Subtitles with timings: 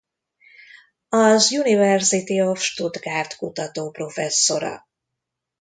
[1.09, 4.87] Az University of Stuttgart kutató professzora.